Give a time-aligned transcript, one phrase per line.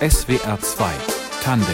[0.00, 0.90] SWR 2
[1.42, 1.66] Tandem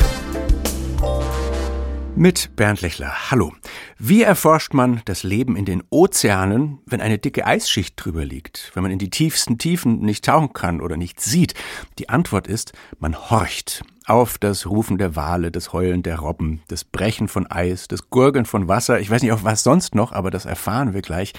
[2.17, 3.31] mit Bernd Lechler.
[3.31, 3.53] Hallo.
[3.99, 8.83] Wie erforscht man das Leben in den Ozeanen, wenn eine dicke Eisschicht drüber liegt, wenn
[8.83, 11.55] man in die tiefsten Tiefen nicht tauchen kann oder nicht sieht?
[11.99, 16.85] Die Antwort ist, man horcht auf das Rufen der Wale, das Heulen der Robben, das
[16.85, 20.31] Brechen von Eis, das Gurgeln von Wasser, ich weiß nicht auf was sonst noch, aber
[20.31, 21.35] das erfahren wir gleich.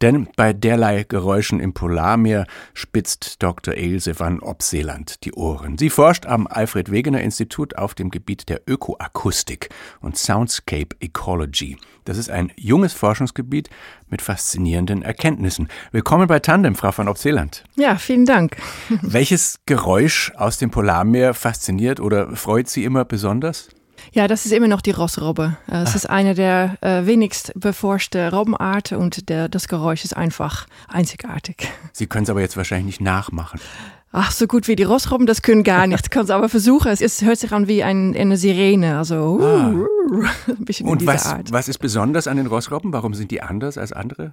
[0.00, 3.74] Denn bei derlei Geräuschen im Polarmeer spitzt Dr.
[3.74, 5.76] Ilse van Opseeland die Ohren.
[5.78, 9.68] Sie forscht am Alfred Wegener Institut auf dem Gebiet der Ökoakustik
[10.00, 11.76] und Soundscape Ecology.
[12.04, 13.70] Das ist ein junges Forschungsgebiet
[14.08, 15.68] mit faszinierenden Erkenntnissen.
[15.92, 17.64] Willkommen bei Tandem, Frau van Opseeland.
[17.76, 18.56] Ja, vielen Dank.
[19.02, 23.68] Welches Geräusch aus dem Polarmeer fasziniert oder freut Sie immer besonders?
[24.12, 25.56] Ja, das ist immer noch die Rossrobbe.
[25.68, 25.96] Äh, es ah.
[25.96, 31.68] ist eine der äh, wenigst beforschte Robbenarten und der, das Geräusch ist einfach einzigartig.
[31.92, 33.60] Sie können es aber jetzt wahrscheinlich nicht nachmachen.
[34.16, 36.12] Ach, so gut wie die Rossrobben, das können gar nicht.
[36.12, 36.88] Kann es aber versuchen.
[36.92, 39.74] Es ist, hört sich an wie ein, eine Sirene, also ah.
[40.46, 41.50] ein bisschen Und in dieser was, Art.
[41.50, 42.92] was ist besonders an den Rossrobben?
[42.92, 44.30] Warum sind die anders als andere?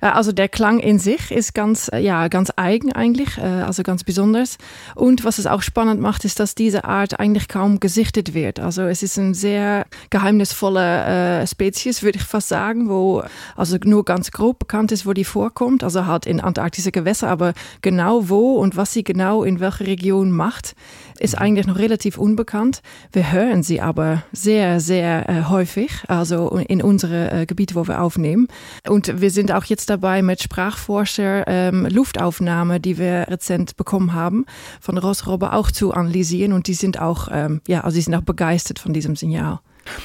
[0.00, 4.04] Also der Klang in sich ist ganz, äh, ja, ganz eigen eigentlich, äh, also ganz
[4.04, 4.56] besonders.
[4.94, 8.60] Und was es auch spannend macht, ist, dass diese Art eigentlich kaum gesichtet wird.
[8.60, 13.24] Also es ist eine sehr geheimnisvolle äh, Spezies, würde ich fast sagen, wo
[13.56, 15.82] also nur ganz grob bekannt ist, wo die vorkommt.
[15.82, 20.30] Also halt in antarktische Gewässer, aber genau wo und was sie genau in welcher Region
[20.30, 20.76] macht,
[21.18, 21.42] ist mhm.
[21.42, 22.82] eigentlich noch relativ unbekannt.
[23.12, 28.00] Wir hören sie aber sehr, sehr äh, häufig, also in unsere äh, Gebiete, wo wir
[28.00, 28.46] aufnehmen.
[28.88, 34.46] Und wir sind auch jetzt dabei mit Sprachforscher ähm, Luftaufnahme, die wir rezent bekommen haben,
[34.80, 36.52] von Rossrobbe auch zu analysieren.
[36.52, 39.60] Und die sind auch, ähm, ja, also die sind auch begeistert von diesem Signal.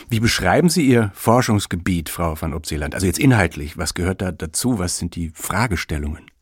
[0.09, 2.95] Wie beschreiben Sie Ihr Forschungsgebiet, Frau van Opseeland?
[2.95, 4.79] Also jetzt inhaltlich, was gehört da dazu?
[4.79, 6.32] Was sind die Fragestellungen?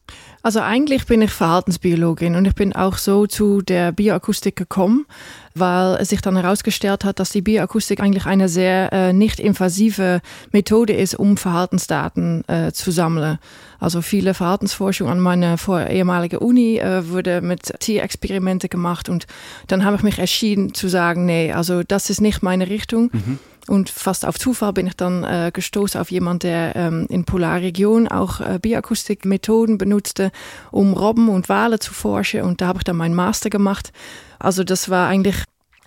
[0.44, 5.06] Also eigentlich bin ich Verhaltensbiologin und ich bin auch so zu der Bioakustik gekommen,
[5.54, 10.22] weil es sich dann herausgestellt hat, dass die Bioakustik eigentlich eine sehr äh, nicht invasive
[10.52, 13.38] Methode ist, um Verhaltensdaten äh, zu sammeln.
[13.80, 19.28] Also viele Verhaltensforschung an meiner vor ehemalige Uni äh, wurde mit Tierexperimente gemacht und
[19.68, 23.12] dann habe ich mich entschieden zu sagen, nee, also das ist nicht meine Richtung.
[23.14, 23.40] Mhm.
[23.68, 28.08] Und fast auf Zufall bin ich dann äh, gestoßen auf jemand, der ähm, in Polarregion
[28.08, 30.32] auch äh, Bioakustikmethoden benutzte,
[30.72, 32.42] um Robben und Wale zu forschen.
[32.42, 33.92] Und da habe ich dann meinen Master gemacht.
[34.40, 35.44] Also das war eigentlich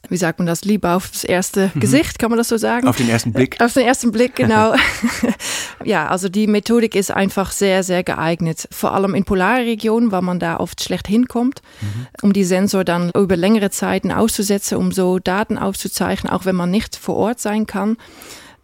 [0.09, 1.81] wie sagt man das, Liebe aufs erste mhm.
[1.81, 2.89] Gesicht, kann man das so sagen?
[2.89, 3.61] Auf den ersten Blick.
[3.61, 4.75] Auf den ersten Blick, genau.
[5.85, 8.69] ja, also die Methodik ist einfach sehr, sehr geeignet.
[8.71, 12.07] Vor allem in Polarregionen, weil man da oft schlecht hinkommt, mhm.
[12.23, 16.71] um die Sensor dann über längere Zeiten auszusetzen, um so Daten aufzuzeichnen, auch wenn man
[16.71, 17.97] nicht vor Ort sein kann.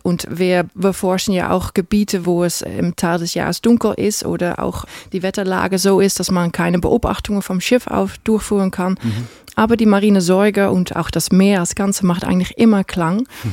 [0.03, 4.59] Und wir beforschen ja auch Gebiete, wo es im Teil des Jahres dunkel ist oder
[4.59, 8.99] auch die Wetterlage so ist, dass man keine Beobachtungen vom Schiff auf durchführen kann.
[9.03, 9.27] Mhm.
[9.57, 13.27] Aber die marine Säuger und auch das Meer als Ganze macht eigentlich immer Klang.
[13.43, 13.53] Mhm.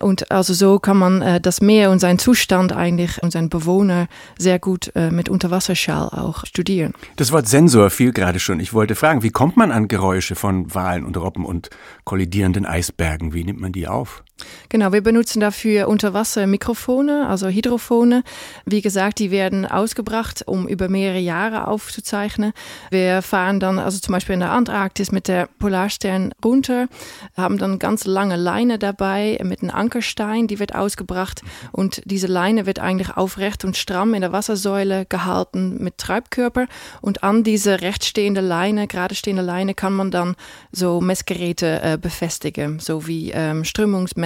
[0.00, 4.06] Und also so kann man äh, das Meer und seinen Zustand eigentlich und seinen Bewohner
[4.38, 6.94] sehr gut äh, mit Unterwasserschall auch studieren.
[7.16, 8.60] Das Wort Sensor fiel gerade schon.
[8.60, 11.70] Ich wollte fragen, wie kommt man an Geräusche von Walen und Robben und
[12.04, 13.34] kollidierenden Eisbergen?
[13.34, 14.22] Wie nimmt man die auf?
[14.68, 18.22] Genau, wir benutzen dafür Unterwassermikrofone, also Hydrophone.
[18.66, 22.52] Wie gesagt, die werden ausgebracht, um über mehrere Jahre aufzuzeichnen.
[22.90, 26.88] Wir fahren dann also zum Beispiel in der Antarktis mit der Polarstern runter,
[27.36, 32.66] haben dann ganz lange Leine dabei mit einem Ankerstein, die wird ausgebracht und diese Leine
[32.66, 36.66] wird eigentlich aufrecht und stramm in der Wassersäule gehalten mit Treibkörper
[37.00, 40.36] und an diese rechtstehende Leine, gerade stehende Leine, kann man dann
[40.72, 43.64] so Messgeräte äh, befestigen, so wie ähm,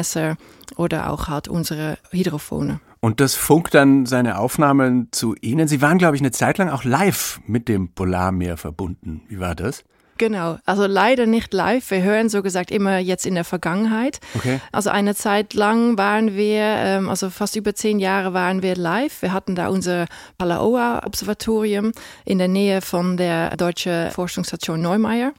[0.03, 0.37] Strömungsmesser
[0.77, 2.81] oder auch halt unsere Hydrophone.
[3.01, 5.67] Und das funkt dann seine Aufnahmen zu Ihnen.
[5.67, 9.23] Sie waren, glaube ich, eine Zeit lang auch live mit dem Polarmeer verbunden.
[9.29, 9.85] Wie war das?
[10.19, 11.91] Genau, also leider nicht live.
[11.91, 14.21] Wir hören so gesagt immer jetzt in der Vergangenheit.
[14.37, 14.61] Okay.
[14.71, 19.21] Also eine Zeit lang waren wir, ähm, also fast über zehn Jahre waren wir live.
[19.23, 20.07] Wir hatten da unser
[20.39, 21.91] Palaoa-Observatorium
[22.25, 25.33] in der Nähe von der deutschen Forschungsstation Neumeier.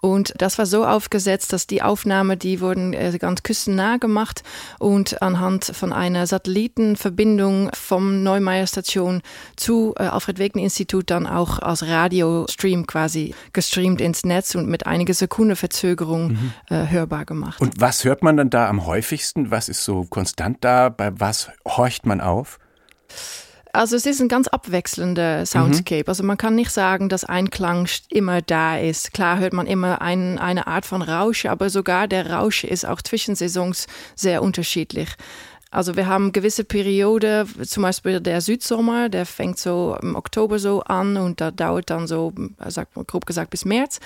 [0.00, 4.42] Und das war so aufgesetzt, dass die Aufnahme, die wurden äh, ganz küstennah gemacht
[4.78, 9.22] und anhand von einer Satellitenverbindung vom Neumeier Station
[9.56, 14.86] zu äh, Alfred Wegener Institut dann auch als Radiostream quasi gestreamt ins Netz und mit
[14.86, 16.52] einiger Sekunde Verzögerung mhm.
[16.70, 17.60] äh, hörbar gemacht.
[17.60, 19.50] Und was hört man dann da am häufigsten?
[19.50, 20.88] Was ist so konstant da?
[20.88, 22.58] Bei was horcht man auf?
[23.78, 26.02] Also es ist ein ganz abwechselnder Soundscape.
[26.02, 26.08] Mhm.
[26.08, 29.14] Also man kann nicht sagen, dass ein Klang immer da ist.
[29.14, 33.00] Klar hört man immer ein, eine Art von Rausch, aber sogar der Rausch ist auch
[33.02, 33.86] zwischen Saisons
[34.16, 35.10] sehr unterschiedlich.
[35.70, 40.80] Also wir haben gewisse Periode, zum Beispiel der Südsommer, der fängt so im Oktober so
[40.82, 42.32] an und da dauert dann so,
[42.68, 44.00] sagt, grob gesagt, bis März.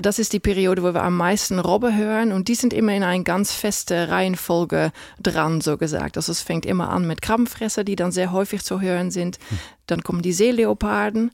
[0.00, 3.02] Das ist die Periode, wo wir am meisten Robbe hören und die sind immer in
[3.02, 6.16] eine ganz feste Reihenfolge dran, so gesagt.
[6.16, 9.38] Also es fängt immer an mit Krabbenfresser, die dann sehr häufig zu hören sind.
[9.88, 11.30] Dann kommen die Seeleoparden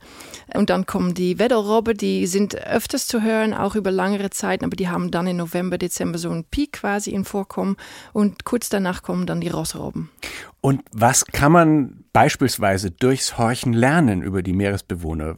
[0.55, 4.77] und dann kommen die Weddelrobbe, die sind öfters zu hören, auch über langere Zeiten, aber
[4.77, 7.77] die haben dann in November, Dezember so einen Peak quasi in Vorkommen
[8.13, 10.11] und kurz danach kommen dann die Rossrobben.
[10.61, 15.37] Und was kann man beispielsweise durchs Horchen lernen über die Meeresbewohner?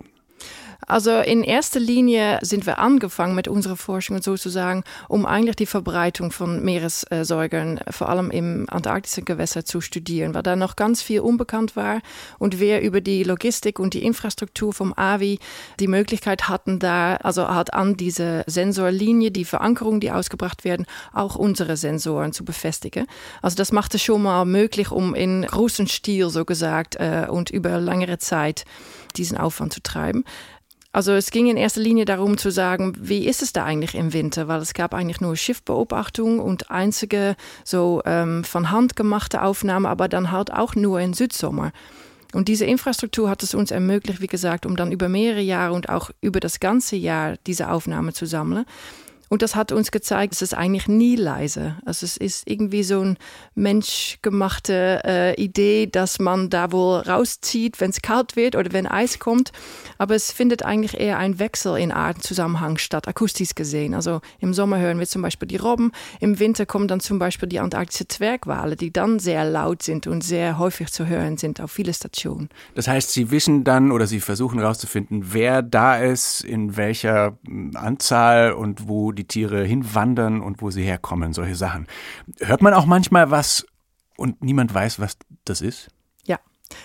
[0.87, 6.31] Also in erster Linie sind wir angefangen mit unserer Forschung sozusagen, um eigentlich die Verbreitung
[6.31, 11.77] von Meeressäugern vor allem im antarktischen Gewässer zu studieren, weil da noch ganz viel unbekannt
[11.77, 12.01] war
[12.39, 15.39] und wir über die Logistik und die Infrastruktur vom AVI
[15.81, 21.37] die Möglichkeit hatten, da also halt an diese Sensorlinie, die Verankerung, die ausgebracht werden, auch
[21.37, 23.07] unsere Sensoren zu befestigen.
[23.43, 27.51] Also das macht es schon mal möglich, um in großem Stil so gesagt äh, und
[27.51, 28.65] über längere Zeit
[29.17, 30.25] diesen Aufwand zu treiben.
[30.97, 34.15] Also es ging in erster Linie darum zu sagen, wie ist es da eigentlich im
[34.15, 34.49] Winter?
[34.49, 40.09] Weil es gab eigentlich nur Schiffbeobachtung und einzige so ähm, von Hand gemachte Aufnahmen, aber
[40.09, 41.73] dann halt auch nur im Südsommer.
[42.33, 45.91] Und diese Infrastruktur hat es uns ermöglicht, wie gesagt, um dann über mehrere Jahre und
[45.91, 48.65] auch über das ganze Jahr diese Aufnahmen zu sammeln.
[49.29, 51.77] Und das hat uns gezeigt, es ist eigentlich nie leise.
[51.85, 53.17] Also es ist irgendwie so eine
[53.55, 59.19] menschgemachte äh, Idee, dass man da wohl rauszieht, wenn es kalt wird oder wenn Eis
[59.19, 59.53] kommt.
[59.99, 63.95] Aber es findet eigentlich eher ein Wechsel in Artenzusammenhang statt, akustisch gesehen.
[63.95, 67.49] Also im Sommer hören wir zum Beispiel die Robben, im Winter kommen dann zum Beispiel
[67.49, 71.73] die antarktische Zwergwale, die dann sehr laut sind und sehr häufig zu hören sind auf
[71.73, 72.49] viele Stationen.
[72.75, 77.73] Das heißt, Sie wissen dann oder Sie versuchen herauszufinden, wer da ist, in welcher hm,
[77.75, 81.89] Anzahl und wo die Tiere hinwandern und wo sie herkommen, solche Sachen.
[82.39, 83.67] Hört man auch manchmal was
[84.17, 85.89] und niemand weiß, was das ist?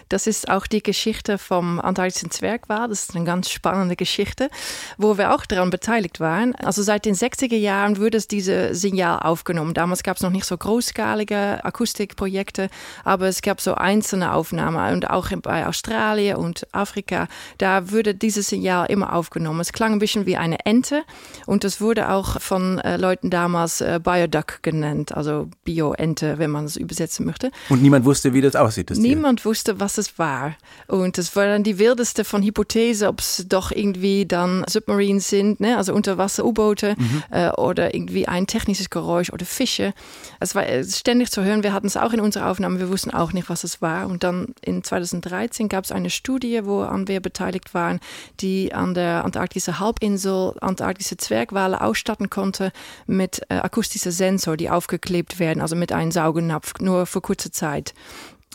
[0.09, 2.87] Das ist auch die Geschichte vom antarktischen Zwergwal.
[2.89, 4.49] Das ist eine ganz spannende Geschichte,
[4.97, 6.55] wo wir auch daran beteiligt waren.
[6.55, 9.73] Also seit den 60er Jahren wurde es diese Signal aufgenommen.
[9.73, 12.69] Damals gab es noch nicht so großskalige Akustikprojekte,
[13.03, 17.27] aber es gab so einzelne Aufnahmen und auch bei Australien und Afrika,
[17.57, 19.59] da wurde dieses Signal immer aufgenommen.
[19.59, 21.03] Es klang ein bisschen wie eine Ente
[21.45, 26.65] und es wurde auch von äh, Leuten damals äh, Bioduck genannt, also Bio-Ente, wenn man
[26.65, 27.51] es übersetzen möchte.
[27.69, 28.89] Und niemand wusste, wie das aussieht.
[28.89, 29.45] Das niemand Tier.
[29.45, 30.55] wusste, was es war.
[30.87, 35.59] Und es war dann die wildeste von Hypothese, ob es doch irgendwie dann Submarines sind,
[35.59, 35.75] ne?
[35.75, 37.23] also Unterwasser-U-Boote mhm.
[37.31, 39.93] äh, oder irgendwie ein technisches Geräusch oder Fische.
[40.39, 41.63] Es war ständig zu hören.
[41.63, 42.79] Wir hatten es auch in unserer Aufnahme.
[42.79, 44.07] Wir wussten auch nicht, was es war.
[44.07, 47.99] Und dann in 2013 gab es eine Studie, wo an wir beteiligt waren,
[48.39, 52.71] die an der antarktischen Halbinsel antarktische Zwergwale ausstatten konnte
[53.07, 57.93] mit äh, akustischen Sensor, die aufgeklebt werden, also mit einem Saugnapf, nur für kurze Zeit.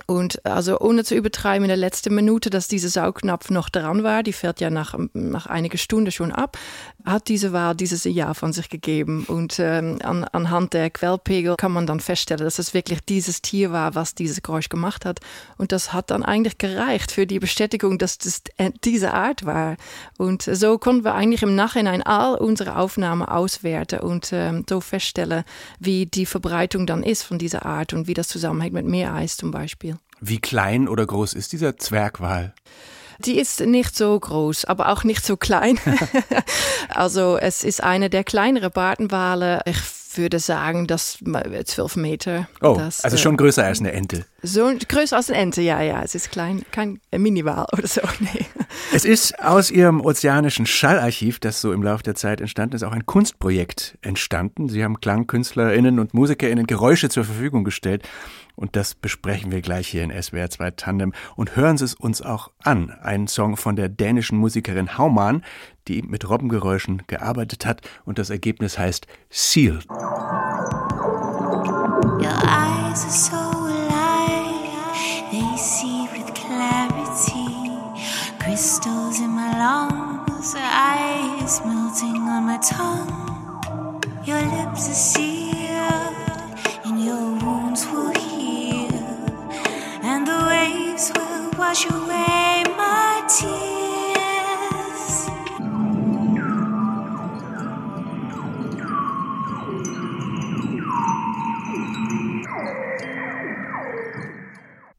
[0.05, 4.23] Und also ohne zu übertreiben, in der letzten Minute, dass dieser Saugnapf noch dran war,
[4.23, 6.59] die fährt ja nach, nach einiger Stunde schon ab,
[7.05, 9.25] hat diese Wahl dieses Jahr von sich gegeben.
[9.27, 13.73] Und ähm, an, anhand der Quellpegel kann man dann feststellen, dass es wirklich dieses Tier
[13.73, 15.21] war, was dieses Geräusch gemacht hat.
[15.59, 18.43] Und das hat dann eigentlich gereicht für die Bestätigung, dass das
[18.85, 19.77] diese Art war.
[20.19, 25.45] Und so konnten wir eigentlich im Nachhinein all unsere Aufnahmen auswerten und ähm, so feststellen,
[25.81, 29.51] wie die Verbreitung dann ist von dieser Art und wie das zusammenhängt mit Meereis zum
[29.51, 29.86] Beispiel.
[30.21, 32.55] Wie klein oder groß ist dieser Zwergwal?
[33.19, 35.79] Die ist nicht so groß, aber auch nicht so klein.
[36.89, 39.63] also es ist eine der kleineren Bartenwale.
[39.65, 39.79] Ich
[40.17, 41.19] würde sagen, das
[41.65, 42.49] zwölf Meter.
[42.63, 44.25] Oh, das, also schon größer als eine Ente.
[44.43, 46.03] So größer als eine Ente, ja, ja.
[46.03, 48.01] Es ist klein, kein Miniwal oder so.
[48.21, 48.47] Nee.
[48.93, 52.93] Es ist aus Ihrem ozeanischen Schallarchiv, das so im Laufe der Zeit entstanden ist, auch
[52.93, 54.69] ein Kunstprojekt entstanden.
[54.69, 58.09] Sie haben KlangkünstlerInnen und MusikerInnen Geräusche zur Verfügung gestellt.
[58.55, 61.13] Und das besprechen wir gleich hier in SWR 2 Tandem.
[61.37, 62.91] Und hören Sie es uns auch an.
[63.03, 65.45] Ein Song von der dänischen Musikerin Haumann,
[65.89, 67.83] die mit Robbengeräuschen gearbeitet hat.
[68.05, 69.81] Und das Ergebnis heißt Seal.
[72.19, 75.96] Your eyes are so alive, they see
[79.67, 84.01] My lungs, ice melting on my tongue.
[84.25, 86.15] Your lips are sealed,
[86.85, 88.13] and your wounds will
[90.47, 93.57] waves will wash away my tears.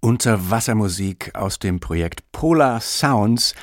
[0.02, 3.54] Unterwassermusik aus dem Projekt Polar Sounds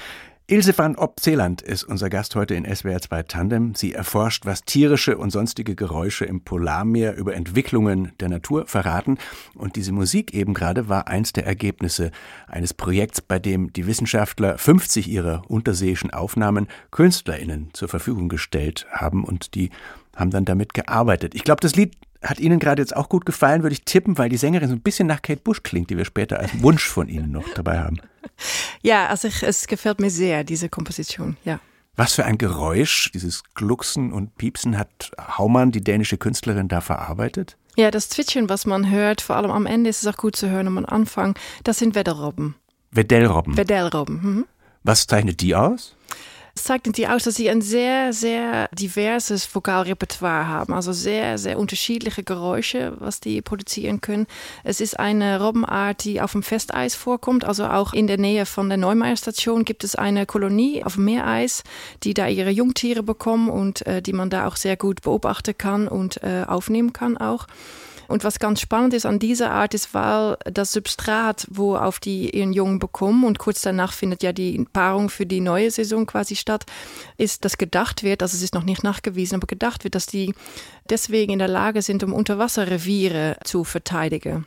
[0.47, 3.75] Ilse van Opzeeland ist unser Gast heute in SWR 2 Tandem.
[3.75, 9.17] Sie erforscht, was tierische und sonstige Geräusche im Polarmeer über Entwicklungen der Natur verraten.
[9.55, 12.11] Und diese Musik eben gerade war eins der Ergebnisse
[12.47, 19.25] eines Projekts, bei dem die Wissenschaftler 50 ihrer unterseeischen Aufnahmen KünstlerInnen zur Verfügung gestellt haben
[19.25, 19.71] und die
[20.15, 21.35] haben dann damit gearbeitet.
[21.35, 24.29] Ich glaube, das Lied hat Ihnen gerade jetzt auch gut gefallen, würde ich tippen, weil
[24.29, 27.09] die Sängerin so ein bisschen nach Kate Bush klingt, die wir später als Wunsch von
[27.09, 28.01] Ihnen noch dabei haben.
[28.83, 31.61] Ja, also ich, es gefällt mir sehr, diese Komposition, ja.
[31.95, 37.57] Was für ein Geräusch, dieses Glucksen und Piepsen, hat Haumann, die dänische Künstlerin, da verarbeitet?
[37.77, 40.49] Ja, das Zwitschern, was man hört, vor allem am Ende ist es auch gut zu
[40.49, 42.55] hören am Anfang, das sind Weddelrobben.
[42.91, 43.57] Wedellrobben?
[43.57, 44.21] Wedellrobben.
[44.23, 44.47] Mhm.
[44.83, 45.97] Was zeichnet die aus?
[46.57, 50.73] Es zeigt sie aus, dass sie ein sehr, sehr diverses Vokalrepertoire haben.
[50.73, 54.27] Also sehr, sehr unterschiedliche Geräusche, was die produzieren können.
[54.63, 57.45] Es ist eine Robbenart, die auf dem Festeis vorkommt.
[57.45, 61.65] Also auch in der Nähe von der Neumeier-Station gibt es eine Kolonie auf dem Meereis,
[62.05, 65.89] die da ihre Jungtiere bekommen und äh, die man da auch sehr gut beobachten kann
[65.89, 67.49] und äh, aufnehmen kann auch.
[68.15, 72.31] Und was ganz spannend ist an dieser Art ist, weil das Substrat, wo auf die
[72.31, 76.37] ihren Jungen bekommen und kurz danach findet ja die Paarung für die neue Saison quasi
[76.37, 76.65] statt,
[77.17, 80.33] ist, dass gedacht wird, also es ist noch nicht nachgewiesen, aber gedacht wird, dass die
[80.89, 84.47] deswegen in der Lage sind, um Unterwasserreviere zu verteidigen.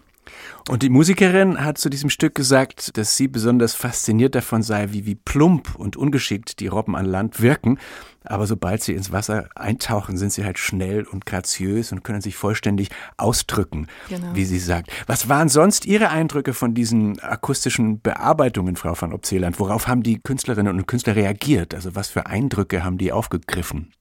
[0.69, 5.05] Und die Musikerin hat zu diesem Stück gesagt, dass sie besonders fasziniert davon sei, wie,
[5.05, 7.79] wie plump und ungeschickt die Robben an Land wirken.
[8.25, 12.35] Aber sobald sie ins Wasser eintauchen, sind sie halt schnell und graziös und können sich
[12.35, 14.27] vollständig ausdrücken, genau.
[14.33, 14.91] wie sie sagt.
[15.07, 19.59] Was waren sonst Ihre Eindrücke von diesen akustischen Bearbeitungen, Frau van Opzeeland?
[19.59, 21.73] Worauf haben die Künstlerinnen und Künstler reagiert?
[21.73, 23.93] Also was für Eindrücke haben die aufgegriffen?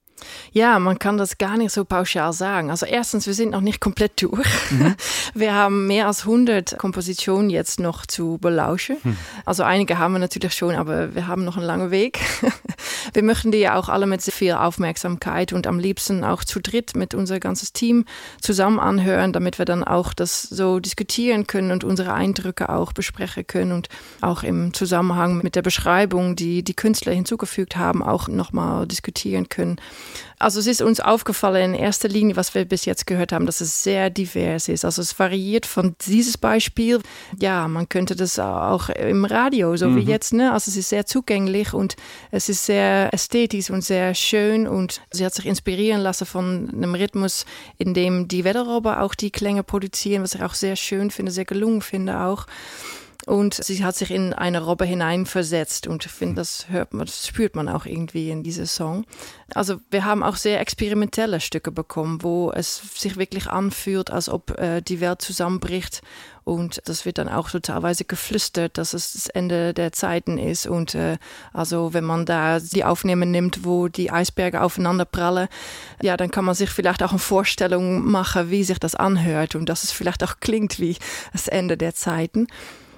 [0.51, 2.71] Ja, man kann das gar nicht so pauschal sagen.
[2.71, 4.47] Also erstens, wir sind noch nicht komplett durch.
[4.71, 4.95] Mhm.
[5.33, 8.97] Wir haben mehr als 100 Kompositionen jetzt noch zu belauschen.
[9.03, 9.17] Mhm.
[9.45, 12.19] Also einige haben wir natürlich schon, aber wir haben noch einen langen Weg.
[13.17, 16.59] Wir möchten die ja auch alle mit sehr viel Aufmerksamkeit und am liebsten auch zu
[16.59, 18.05] dritt mit unser ganzes Team
[18.39, 23.47] zusammen anhören, damit wir dann auch das so diskutieren können und unsere Eindrücke auch besprechen
[23.47, 23.89] können und
[24.21, 29.81] auch im Zusammenhang mit der Beschreibung, die die Künstler hinzugefügt haben, auch nochmal diskutieren können.
[30.39, 33.59] Also es ist uns aufgefallen in erster Linie, was wir bis jetzt gehört haben, dass
[33.59, 34.85] es sehr divers ist.
[34.85, 36.99] Also es variiert von dieses Beispiel,
[37.39, 39.95] ja, man könnte das auch im Radio, so mhm.
[39.95, 40.53] wie jetzt, ne?
[40.53, 41.95] Also es ist sehr zugänglich und
[42.29, 46.93] es ist sehr ästhetisch und sehr schön und sie hat sich inspirieren lassen von einem
[46.93, 47.45] Rhythmus,
[47.79, 51.45] in dem die Wetterrobber auch die Klänge produzieren, was ich auch sehr schön finde, sehr
[51.45, 52.45] gelungen finde auch.
[53.27, 57.27] Und sie hat sich in eine Robbe hineinversetzt und ich finde, das hört man, das
[57.27, 59.05] spürt man auch irgendwie in diesem Song.
[59.53, 64.57] Also wir haben auch sehr experimentelle Stücke bekommen, wo es sich wirklich anfühlt, als ob
[64.57, 66.01] äh, die Welt zusammenbricht
[66.45, 70.65] und das wird dann auch totalweise geflüstert, dass es das Ende der Zeiten ist.
[70.65, 71.17] Und äh,
[71.51, 75.49] also wenn man da die Aufnahmen nimmt, wo die Eisberge aufeinander prallen,
[76.01, 79.67] ja, dann kann man sich vielleicht auch eine Vorstellung machen, wie sich das anhört und
[79.67, 80.95] dass es vielleicht auch klingt wie
[81.33, 82.47] das Ende der Zeiten.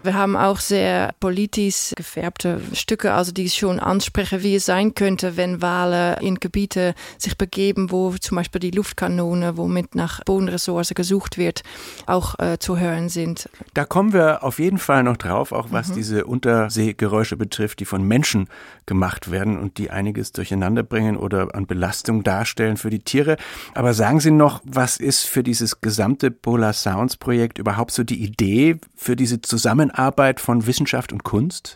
[0.01, 5.35] Wir haben auch sehr politisch gefärbte Stücke, also die schon ansprechen, wie es sein könnte,
[5.35, 11.37] wenn Wale in Gebiete sich begeben, wo zum Beispiel die Luftkanone, womit nach Bodenressourcen gesucht
[11.37, 11.63] wird,
[12.05, 13.49] auch äh, zu hören sind.
[13.73, 15.95] Da kommen wir auf jeden Fall noch drauf, auch was mhm.
[15.95, 18.47] diese Unterseegeräusche betrifft, die von Menschen
[18.85, 23.35] gemacht werden und die einiges durcheinander bringen oder an Belastung darstellen für die Tiere.
[23.73, 28.23] Aber sagen Sie noch, was ist für dieses gesamte Polar Sounds Projekt überhaupt so die
[28.23, 29.88] Idee für diese Zusammenarbeit?
[29.89, 31.75] Zusammenarbeit von Wissenschaft und Kunst?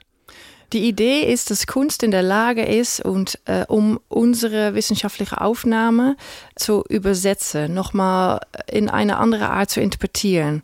[0.72, 6.15] Die Idee ist, dass Kunst in der Lage ist, und äh, um unsere wissenschaftliche Aufnahme
[6.55, 10.63] zu übersetzen, nochmal in eine andere Art zu interpretieren.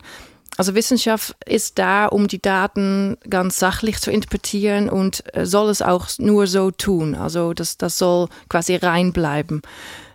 [0.56, 5.80] Also Wissenschaft ist da, um die Daten ganz sachlich zu interpretieren und äh, soll es
[5.80, 7.14] auch nur so tun.
[7.14, 9.62] Also das, das soll quasi rein bleiben.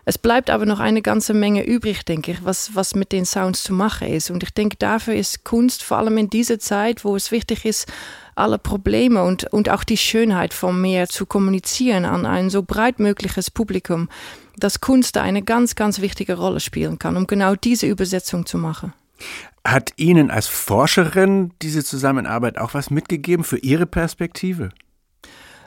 [0.08, 3.64] Es bleibt aber noch eine ganze Menge übrig, denke ich, was, was mit den Sounds
[3.64, 4.30] zu machen ist.
[4.30, 7.92] Und ich denke, dafür ist Kunst vor allem in dieser Zeit, wo es wichtig ist,
[8.36, 13.00] alle Probleme und, und auch die Schönheit vom Meer zu kommunizieren an ein so breit
[13.00, 14.10] mögliches Publikum,
[14.58, 18.60] dass Kunst da eine ganz, ganz wichtige Rolle spielen kann, um genau diese Übersetzung zu
[18.60, 18.94] machen.
[19.66, 24.70] Hat Ihnen als Forscherin diese Zusammenarbeit auch was mitgegeben für Ihre Perspektive?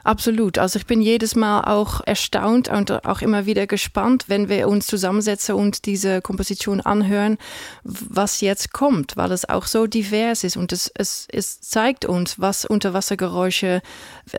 [0.03, 0.57] Absolut.
[0.57, 4.87] Also ich bin jedes Mal auch erstaunt und auch immer wieder gespannt, wenn wir uns
[4.87, 7.37] zusammensetzen und diese Komposition anhören,
[7.83, 12.39] was jetzt kommt, weil es auch so divers ist und es, es, es zeigt uns,
[12.39, 13.81] was Unterwassergeräusche,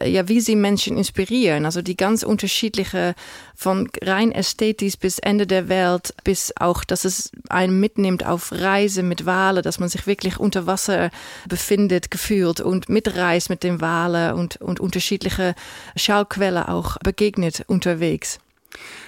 [0.04, 1.64] ja, wie sie Menschen inspirieren.
[1.64, 3.14] Also die ganz unterschiedliche
[3.60, 9.02] von rein ästhetisch bis Ende der Welt, bis auch, dass es einen mitnimmt auf Reise
[9.02, 11.10] mit Wale, dass man sich wirklich unter Wasser
[11.46, 15.54] befindet, gefühlt und mitreist mit den Wale und, und unterschiedliche
[15.94, 18.38] Schallquellen auch begegnet unterwegs.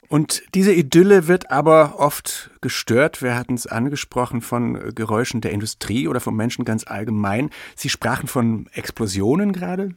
[0.09, 3.23] Und diese Idylle wird aber oft gestört.
[3.23, 7.49] Wir hatten es angesprochen von Geräuschen der Industrie oder von Menschen ganz allgemein.
[7.75, 9.95] Sie sprachen von Explosionen gerade.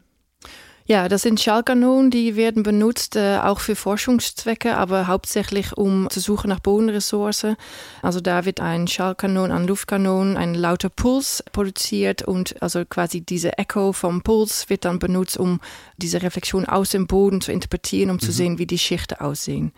[0.87, 6.19] Ja, das sind Schallkanonen, die werden benutzt äh, auch für Forschungszwecke, aber hauptsächlich um zu
[6.19, 7.55] suchen nach Bodenressourcen.
[8.03, 13.57] Also da wird ein Schallkanon, ein Luftkanon, ein lauter Puls produziert und also quasi diese
[13.57, 15.59] Echo vom Puls wird dann benutzt, um
[15.97, 18.21] diese Reflexion aus dem Boden zu interpretieren, um mhm.
[18.21, 19.71] zu sehen, wie die Schichten aussehen.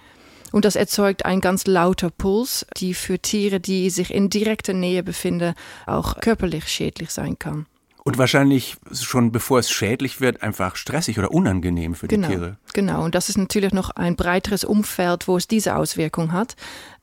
[0.51, 5.03] Und das erzeugt ein ganz lauter Puls, die für Tiere, die sich in direkter Nähe
[5.03, 5.53] befinden,
[5.85, 7.65] auch körperlich schädlich sein kann.
[8.07, 12.57] Und wahrscheinlich schon bevor es schädlich wird, einfach stressig oder unangenehm für genau, die Tiere.
[12.77, 16.55] Genau, und das ist natürlich noch ein breiteres Umfeld, wo es diese Auswirkung hat.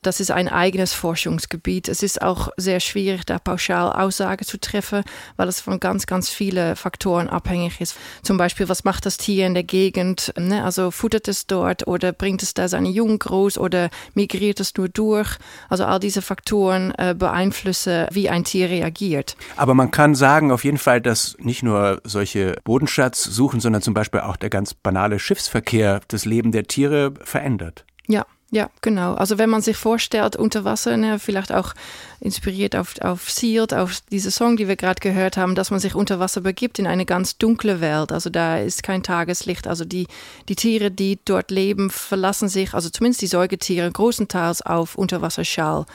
[0.03, 1.89] Das ist ein eigenes Forschungsgebiet.
[1.89, 5.03] Es ist auch sehr schwierig, da pauschal Aussage zu treffen,
[5.35, 7.97] weil es von ganz, ganz vielen Faktoren abhängig ist.
[8.21, 10.31] Zum Beispiel, was macht das Tier in der Gegend?
[10.37, 10.63] Ne?
[10.63, 14.87] Also futtert es dort oder bringt es da seine Jungen groß oder migriert es nur
[14.87, 15.37] durch?
[15.69, 19.35] Also all diese Faktoren äh, beeinflussen, wie ein Tier reagiert.
[19.57, 23.95] Aber man kann sagen auf jeden Fall, dass nicht nur solche Bodenschatz suchen, sondern zum
[23.95, 25.64] Beispiel auch der ganz banale Schiffsverkehr
[26.07, 27.85] das Leben der Tiere verändert.
[28.07, 29.15] Ja, ja, genau.
[29.15, 31.73] Also wenn man sich vorstellt, unter Wasser, ne, vielleicht auch
[32.19, 35.95] inspiriert auf, auf Sealed, auf diese Song, die wir gerade gehört haben, dass man sich
[35.95, 38.11] unter Wasser begibt in eine ganz dunkle Welt.
[38.11, 39.67] Also da ist kein Tageslicht.
[39.67, 40.07] Also die,
[40.47, 45.85] die Tiere, die dort leben, verlassen sich, also zumindest die Säugetiere, großenteils auf Unterwasserschall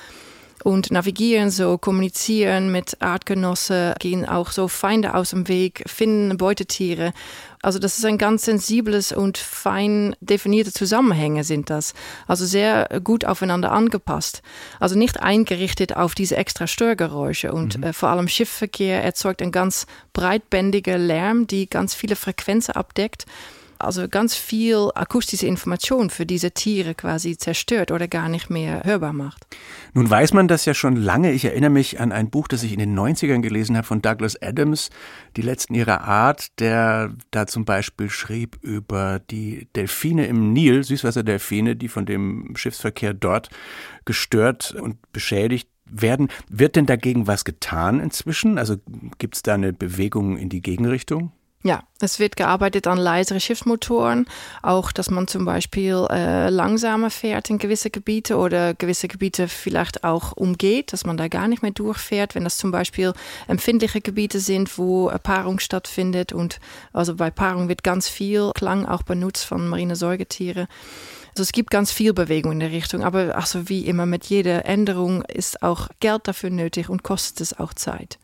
[0.63, 7.13] und navigieren so, kommunizieren mit Artgenossen, gehen auch so Feinde aus dem Weg, finden Beutetiere.
[7.63, 11.93] Also das ist ein ganz sensibles und fein definierte Zusammenhänge sind das.
[12.27, 14.43] Also sehr gut aufeinander angepasst.
[14.79, 17.85] Also nicht eingerichtet auf diese extra Störgeräusche und mhm.
[17.85, 23.27] äh, vor allem Schiffverkehr erzeugt ein ganz breitbändiger Lärm, die ganz viele Frequenzen abdeckt
[23.81, 29.13] also ganz viel akustische Information für diese Tiere quasi zerstört oder gar nicht mehr hörbar
[29.13, 29.47] macht.
[29.95, 31.33] Nun weiß man das ja schon lange.
[31.33, 34.41] Ich erinnere mich an ein Buch, das ich in den 90ern gelesen habe von Douglas
[34.41, 34.91] Adams,
[35.37, 41.77] Die letzten ihrer Art, der da zum Beispiel schrieb über die Delfine im Nil, Süßwasserdelfine,
[41.77, 43.51] die von dem Schiffsverkehr dort
[44.05, 46.29] gestört und beschädigt werden.
[46.49, 48.59] Wird denn dagegen was getan inzwischen?
[48.59, 48.77] Also
[49.19, 51.33] gibt es da eine Bewegung in die Gegenrichtung?
[51.63, 54.25] Ja, es wird gearbeitet an leisere Schiffsmotoren,
[54.63, 60.03] auch dass man zum Beispiel äh, langsamer fährt in gewisse Gebiete oder gewisse Gebiete vielleicht
[60.03, 63.13] auch umgeht, dass man da gar nicht mehr durchfährt, wenn das zum Beispiel
[63.47, 66.61] empfindliche Gebiete sind, wo Paarung stattfindet und
[66.95, 70.67] also bei Paarung wird ganz viel Klang auch benutzt von marine Säugetiere.
[71.33, 74.65] Also es gibt ganz viel Bewegung in der Richtung, aber also wie immer mit jeder
[74.65, 78.19] Änderung ist auch Geld dafür nötig und kostet es auch Zeit.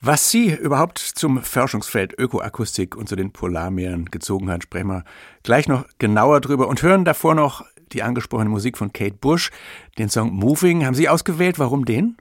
[0.00, 5.04] Was Sie überhaupt zum Forschungsfeld Ökoakustik und zu den Polarmeeren gezogen hat, sprechen wir
[5.42, 9.50] gleich noch genauer drüber und hören davor noch die angesprochene Musik von Kate Bush,
[9.98, 10.84] den Song Moving.
[10.84, 11.58] Haben Sie ausgewählt?
[11.58, 12.16] Warum den?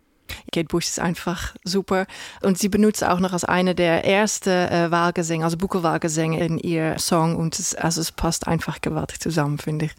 [0.53, 2.05] Kate Bush ist einfach super.
[2.41, 6.97] Und sie benutzt auch noch als eine der ersten äh, Wahlgesänge, also Buckelwahlgesänge in ihr
[6.97, 7.35] Song.
[7.35, 9.95] Und es, also es passt einfach gewaltig zusammen, finde ich.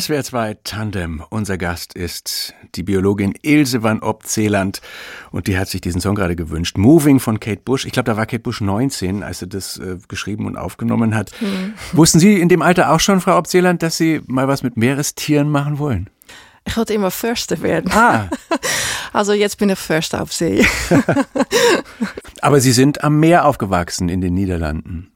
[0.00, 1.22] SWR 2 Tandem.
[1.28, 4.80] Unser Gast ist die Biologin Ilse van Opt-Zeeland
[5.32, 6.78] und die hat sich diesen Song gerade gewünscht.
[6.78, 7.84] Moving von Kate Bush.
[7.84, 11.32] Ich glaube, da war Kate Bush 19, als sie das äh, geschrieben und aufgenommen hat.
[11.40, 11.74] Mhm.
[11.92, 15.50] Wussten Sie in dem Alter auch schon, Frau Opt-Zeeland, dass Sie mal was mit Meerestieren
[15.50, 16.08] machen wollen?
[16.64, 17.90] Ich wollte immer Förster werden.
[17.92, 18.28] Ah.
[19.14, 20.64] Also jetzt bin ich Förster auf See.
[22.40, 25.12] Aber Sie sind am Meer aufgewachsen in den Niederlanden.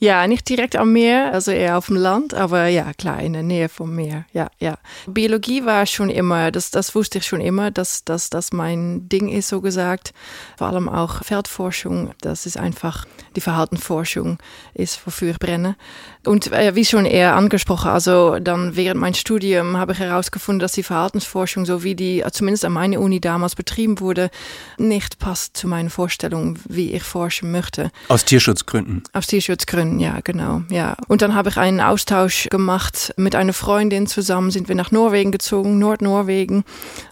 [0.00, 3.42] Ja, nicht direkt am Meer, also eher auf dem Land, aber ja, klar, in der
[3.42, 4.26] Nähe vom Meer.
[4.32, 4.78] Ja, ja.
[5.08, 9.28] Biologie war schon immer, das, das wusste ich schon immer, dass, dass das mein Ding
[9.28, 10.12] ist, so gesagt.
[10.56, 14.38] Vor allem auch Feldforschung, das ist einfach die Verhaltensforschung
[14.74, 15.76] ist, wofür ich brenne.
[16.24, 20.72] Und äh, wie schon eher angesprochen, also dann während mein Studium habe ich herausgefunden, dass
[20.72, 24.30] die Verhaltensforschung, so wie die zumindest an meiner Uni damals betrieben wurde,
[24.76, 27.90] nicht passt zu meinen Vorstellungen, wie ich forschen möchte.
[28.08, 29.04] Aus Tierschutzgründen.
[29.12, 30.96] Aus Tierschutzgründen, ja, genau, ja.
[31.08, 35.32] Und dann habe ich einen Austausch gemacht mit einer Freundin zusammen, sind wir nach Norwegen
[35.32, 36.64] gezogen, Nordnorwegen,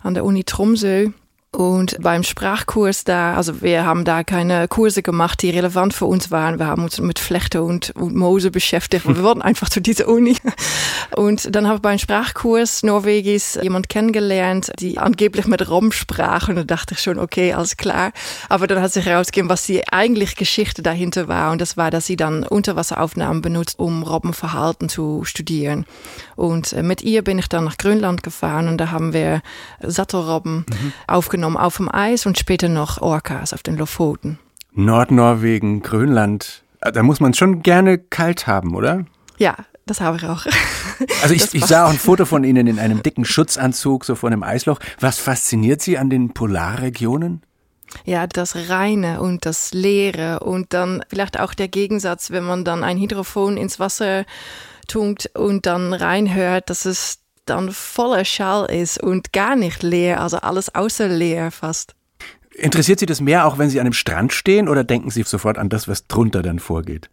[0.03, 1.11] an der Uni Tromsø.
[1.53, 6.31] Und beim Sprachkurs da, also wir haben da keine Kurse gemacht, die relevant für uns
[6.31, 6.59] waren.
[6.59, 9.07] Wir haben uns mit Flechte und, und Mose beschäftigt.
[9.09, 10.37] Wir wollten einfach zu dieser Uni.
[11.17, 16.49] Und dann habe ich beim Sprachkurs Norwegisch jemand kennengelernt, die angeblich mit Rom sprach.
[16.49, 18.13] Und da dachte ich schon, okay, alles klar.
[18.51, 21.53] Aber dann hat sich herausgegeben, was die eigentlich Geschichte dahinter war.
[21.53, 25.87] Und das war, dass sie dann Unterwasseraufnahmen benutzt, um Robbenverhalten zu studieren.
[26.35, 29.41] Und mit ihr bin ich dann nach Grönland gefahren und da haben wir
[29.81, 30.93] Sattelrobben mhm.
[31.07, 34.39] aufgenommen auf dem Eis und später noch Orcas auf den Lofoten.
[34.73, 39.05] Nordnorwegen, Grönland, äh, da muss man schon gerne kalt haben, oder?
[39.39, 39.57] Ja,
[39.87, 40.47] das habe ich auch.
[41.23, 44.31] Also ich, ich sah auch ein Foto von Ihnen in einem dicken Schutzanzug, so vor
[44.31, 44.81] einem Eisloch.
[44.99, 47.43] Was fasziniert Sie an den Polarregionen?
[48.07, 52.83] Ja, das Reine und das Leere und dann vielleicht auch der Gegensatz, wenn man dann
[52.83, 54.25] ein Hydrophon ins Wasser
[54.89, 60.39] tunkt und dann reinhört, dass es dann voller Schall ist und gar nicht leer, also
[60.39, 61.95] alles außer leer fast.
[62.55, 65.59] Interessiert Sie das mehr auch, wenn Sie an einem Strand stehen oder denken Sie sofort
[65.59, 67.11] an das, was drunter dann vorgeht?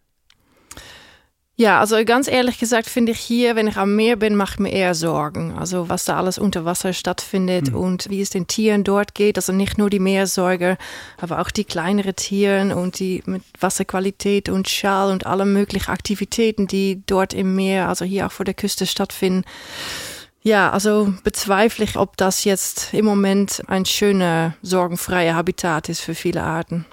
[1.56, 4.72] Ja, also ganz ehrlich gesagt finde ich hier, wenn ich am Meer bin, macht mir
[4.72, 5.52] eher Sorgen.
[5.52, 7.76] Also was da alles unter Wasser stattfindet mhm.
[7.76, 9.38] und wie es den Tieren dort geht.
[9.38, 10.76] Also nicht nur die Meersäuger,
[11.16, 16.66] aber auch die kleineren Tieren und die mit Wasserqualität und Schall und alle möglichen Aktivitäten,
[16.66, 19.44] die dort im Meer, also hier auch vor der Küste stattfinden.
[20.46, 26.14] Ja, also bezweifle ich, ob das jetzt im Moment ein schöner, sorgenfreier Habitat ist für
[26.14, 26.84] viele Arten.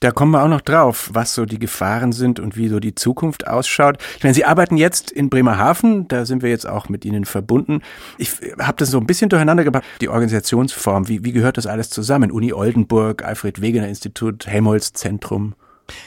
[0.00, 2.94] Da kommen wir auch noch drauf, was so die Gefahren sind und wie so die
[2.94, 3.96] Zukunft ausschaut.
[4.18, 7.80] Ich meine, Sie arbeiten jetzt in Bremerhaven, da sind wir jetzt auch mit Ihnen verbunden.
[8.18, 11.88] Ich habe das so ein bisschen durcheinander gebracht, die Organisationsform, wie, wie gehört das alles
[11.88, 12.30] zusammen?
[12.30, 15.54] Uni Oldenburg, Alfred Wegener Institut, Helmholtz Zentrum.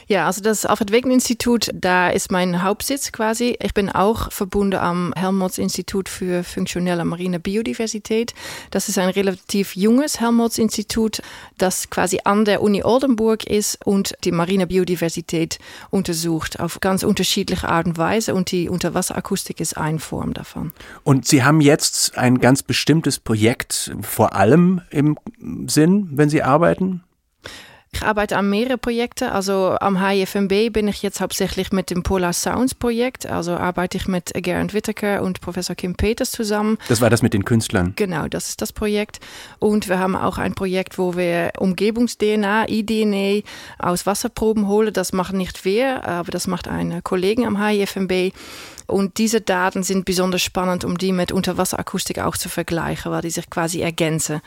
[0.08, 3.58] Ja, also das Alfred-Wegener-Institut, da ist mein Hauptsitz quasi.
[3.62, 8.34] Ich bin auch verbunden am Helmholtz-Institut für funktionelle marine Biodiversität.
[8.72, 11.22] Das ist ein relativ junges Helmholtz-Institut,
[11.58, 17.70] das quasi an der Uni Oldenburg ist und die marine Biodiversität untersucht auf ganz unterschiedliche
[17.70, 20.72] Art und Weise und die Unterwasserakustik ist eine Form davon.
[21.04, 25.18] Und Sie haben jetzt ein ganz bestimmtes Projekt vor allem im
[25.68, 27.04] Sinn, wenn Sie arbeiten?
[27.94, 29.26] Ich arbeite an mehreren Projekten.
[29.26, 33.26] Also am HIFMB bin ich jetzt hauptsächlich mit dem Polar Sounds Projekt.
[33.26, 36.78] Also arbeite ich mit Gerhard Whittaker und Professor Kim Peters zusammen.
[36.88, 37.92] Das war das mit den Künstlern.
[37.98, 39.20] Genau, das ist das Projekt.
[39.60, 43.42] Und wir haben auch ein Projekt, wo wir Umgebungs-DNA, iDNA
[43.78, 44.94] aus Wasserproben holen.
[44.94, 48.32] Das macht nicht wir, aber das macht eine Kollegin am HIFMB.
[48.88, 53.30] Und diese Daten sind besonders spannend, um die mit Unterwasserakustik auch zu vergleichen, weil die
[53.30, 54.42] sich quasi ergänzen.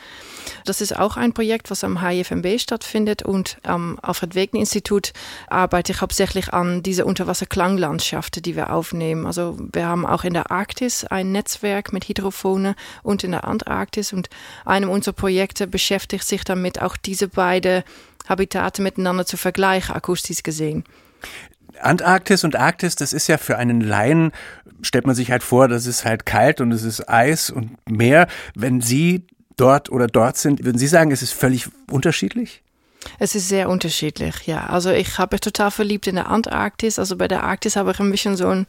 [0.65, 5.13] Das ist auch ein Projekt, was am HIFMB stattfindet und am Alfred Wegener Institut
[5.47, 9.25] arbeite ich hauptsächlich an diese Unterwasserklanglandschaften, die wir aufnehmen.
[9.25, 14.13] Also wir haben auch in der Arktis ein Netzwerk mit Hydrophone und in der Antarktis
[14.13, 14.29] und
[14.65, 17.83] einem unserer Projekte beschäftigt sich damit, auch diese beiden
[18.27, 20.83] Habitate miteinander zu vergleichen, akustisch gesehen.
[21.81, 24.31] Antarktis und Arktis, das ist ja für einen Laien,
[24.81, 28.27] stellt man sich halt vor, das ist halt kalt und es ist Eis und Meer.
[28.55, 29.25] Wenn Sie
[29.57, 32.61] dort oder dort sind, würden Sie sagen, es ist völlig unterschiedlich?
[33.19, 34.65] Es ist sehr unterschiedlich, ja.
[34.65, 36.97] Also ich habe mich total verliebt in der Antarktis.
[36.97, 38.65] Also bei der Arktis habe ich ein bisschen so ein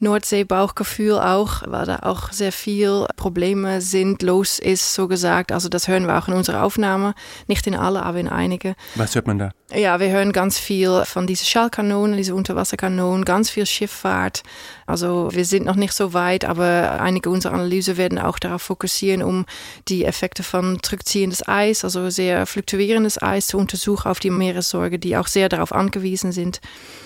[0.00, 5.52] Nordsee-Bauchgefühl auch, weil da auch sehr viel Probleme sind, los ist, so gesagt.
[5.52, 7.14] Also das hören wir auch in unserer Aufnahme.
[7.46, 8.74] Nicht in alle, aber in einige.
[8.96, 9.50] Was hört man da?
[9.72, 14.42] Ja, wir hören ganz viel von diesen Schallkanonen, diese Unterwasserkanonen, ganz viel Schifffahrt.
[14.86, 19.22] Also wir sind noch nicht so weit, aber einige unserer Analysen werden auch darauf fokussieren,
[19.22, 19.46] um
[19.86, 25.16] die Effekte von zurückziehendes Eis, also sehr fluktuierendes Eis zu untersuchen auf die Meeressäuge, die
[25.16, 26.60] auch sehr darauf angewiesen sind.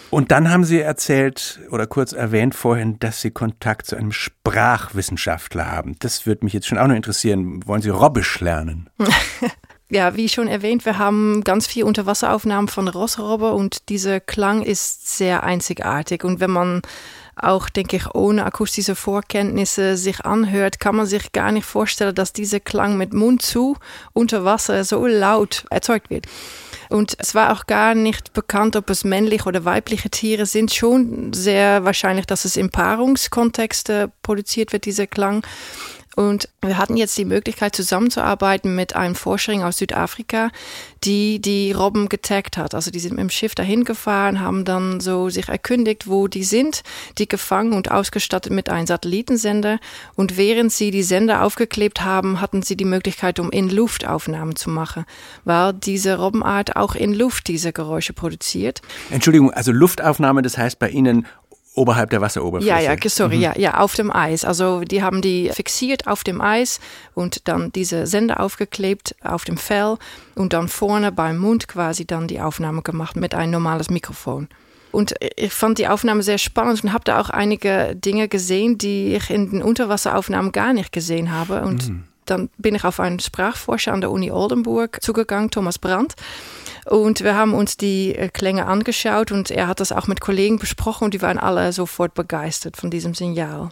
[0.09, 5.71] Und dann haben Sie erzählt oder kurz erwähnt vorhin, dass Sie Kontakt zu einem Sprachwissenschaftler
[5.71, 5.97] haben.
[5.99, 7.67] Das würde mich jetzt schon auch noch interessieren.
[7.67, 8.89] Wollen Sie Robbisch lernen?
[9.95, 15.17] ja, wie schon erwähnt, wir haben ganz viel Unterwasseraufnahmen von Rossrobbe und dieser Klang ist
[15.17, 16.25] sehr einzigartig.
[16.25, 16.83] Und wenn man
[17.37, 22.33] auch, denke ich, ohne akustische Vorkenntnisse sich anhört, kann man sich gar nicht vorstellen, dass
[22.33, 23.77] dieser Klang mit Mund zu
[24.13, 26.27] unter Wasser so laut erzeugt wird.
[26.91, 30.75] Und es war auch gar nicht bekannt, ob es männliche oder weibliche Tiere sind.
[30.75, 35.47] Schon sehr wahrscheinlich, dass es im Paarungskontexte produziert wird, dieser Klang.
[36.17, 40.51] Und wir hatten jetzt die Möglichkeit zusammenzuarbeiten mit einem Forscherin aus Südafrika,
[41.03, 42.75] die die Robben getaggt hat.
[42.75, 46.45] Also die sind mit dem Schiff dahin gefahren, haben dann so sich erkündigt, wo die
[46.45, 46.83] sind,
[47.19, 49.79] die gefangen und ausgestattet mit einem Satellitensender.
[50.15, 54.57] Und während sie die Sender aufgeklebt haben, hatten sie die Möglichkeit, um in Luft Aufnahmen
[54.57, 55.05] zu machen,
[55.45, 58.81] weil diese Robbenart auch in Luft diese Geräusche produziert.
[59.11, 61.27] Entschuldigung, also Luftaufnahme, das heißt bei Ihnen
[61.75, 62.85] oberhalb der Wasseroberfläche.
[62.85, 63.43] Ja, ja, sorry, mhm.
[63.43, 64.45] ja, ja, auf dem Eis.
[64.45, 66.81] Also die haben die fixiert auf dem Eis
[67.15, 69.97] und dann diese Sender aufgeklebt auf dem Fell
[70.35, 74.49] und dann vorne beim Mund quasi dann die Aufnahme gemacht mit einem normales Mikrofon.
[74.93, 79.17] Und ich fand die Aufnahme sehr spannend und habe da auch einige Dinge gesehen, die
[79.17, 81.63] ich in den Unterwasseraufnahmen gar nicht gesehen habe.
[81.63, 82.05] Und mhm.
[82.27, 86.15] Dann bin ich auf einen Sprachforscher an der Uni Oldenburg zugegangen, Thomas Brandt.
[86.87, 90.59] Und wir haben uns die äh, Klänge angeschaut und er hat das auch mit Kollegen
[90.59, 93.71] besprochen und die waren alle sofort begeistert von diesem Signal.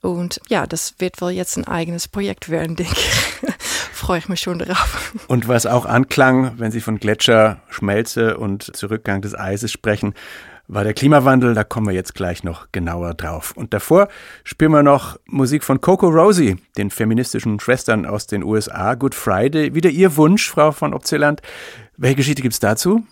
[0.00, 3.52] Und ja, das wird wohl jetzt ein eigenes Projekt werden, denke ich.
[3.92, 5.14] Freue ich mich schon drauf.
[5.28, 10.14] Und was auch anklang, wenn Sie von Gletscher, Schmelze und Zurückgang des Eises sprechen,
[10.72, 11.54] war der Klimawandel.
[11.54, 13.52] Da kommen wir jetzt gleich noch genauer drauf.
[13.54, 14.08] Und davor
[14.42, 18.94] spielen wir noch Musik von Coco Rosie, den feministischen Schwestern aus den USA.
[18.94, 19.74] Good Friday.
[19.74, 21.42] Wieder Ihr Wunsch, Frau von Opzeland.
[21.96, 23.04] Welche Geschichte gibt es dazu?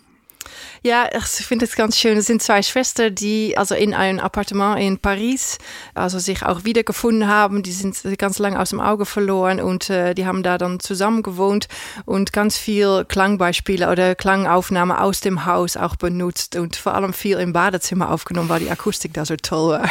[0.83, 2.16] Ja, ich finde es ganz schön.
[2.16, 5.59] Es sind zwei Schwestern, die also in einem Appartement in Paris
[5.94, 7.62] also sich auch wiedergefunden haben.
[7.62, 11.22] Die sind ganz lange aus dem Auge verloren und äh, die haben da dann zusammen
[11.22, 11.68] gewohnt
[12.07, 17.38] und ganz viel Klangbeispiele oder Klangaufnahme aus dem Haus auch benutzt und vor allem viel
[17.38, 19.90] im Badezimmer aufgenommen, weil die Akustik da so toll war.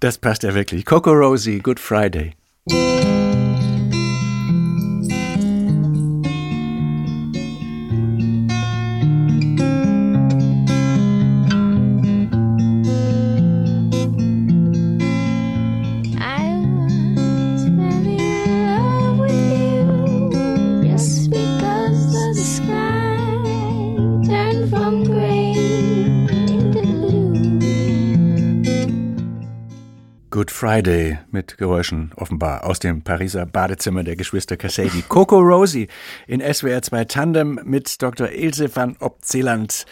[0.00, 0.84] Das passt ja wirklich.
[0.84, 2.32] Coco Rosie, Good Friday.
[30.66, 35.02] Friday mit Geräuschen offenbar aus dem Pariser Badezimmer der Geschwister Cassady.
[35.08, 35.86] Coco Rosie
[36.26, 38.32] in SWR 2 Tandem mit Dr.
[38.32, 39.86] Ilse van Opzeland,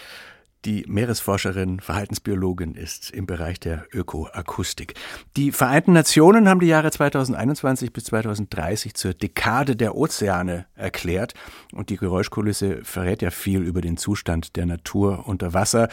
[0.64, 4.94] die Meeresforscherin, Verhaltensbiologin ist im Bereich der Ökoakustik.
[5.36, 11.34] Die Vereinten Nationen haben die Jahre 2021 bis 2030 zur Dekade der Ozeane erklärt
[11.72, 15.88] und die Geräuschkulisse verrät ja viel über den Zustand der Natur unter Wasser.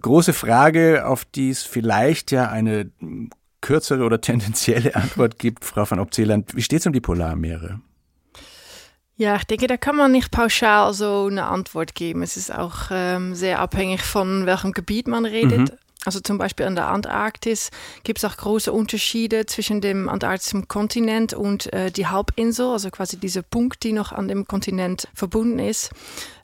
[0.00, 2.90] Große Frage, auf die es vielleicht ja eine
[3.64, 6.54] kürzere oder tendenzielle Antwort gibt, Frau van Opzeland.
[6.54, 7.80] Wie steht es um die Polarmeere?
[9.16, 12.22] Ja, ich denke, da kann man nicht pauschal so eine Antwort geben.
[12.22, 15.70] Es ist auch ähm, sehr abhängig von welchem Gebiet man redet.
[15.70, 15.78] Mhm.
[16.04, 17.70] Also zum Beispiel an der Antarktis
[18.02, 23.16] gibt es auch große Unterschiede zwischen dem antarktischen Kontinent und äh, die Halbinsel, also quasi
[23.16, 25.90] dieser Punkt, die noch an dem Kontinent verbunden ist.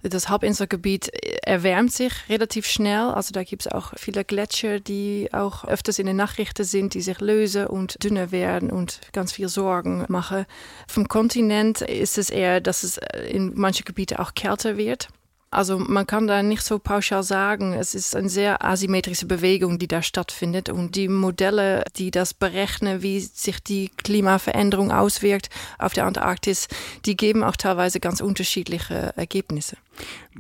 [0.03, 1.09] Das Halbinselgebiet
[1.43, 6.07] erwärmt sich relativ schnell, also da gibt es auch viele Gletscher, die auch öfters in
[6.07, 10.47] den Nachrichten sind, die sich lösen und dünner werden und ganz viel Sorgen machen.
[10.89, 15.09] Vom Kontinent ist es eher, dass es in manchen Gebieten auch kälter wird.
[15.53, 17.73] Also man kann da nicht so pauschal sagen.
[17.73, 20.69] Es ist eine sehr asymmetrische Bewegung, die da stattfindet.
[20.69, 26.69] Und die Modelle, die das berechnen, wie sich die Klimaveränderung auswirkt auf der Antarktis,
[27.05, 29.77] die geben auch teilweise ganz unterschiedliche Ergebnisse.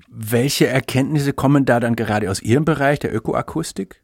[0.09, 4.01] Welche Erkenntnisse kommen da dann gerade aus Ihrem Bereich der Ökoakustik?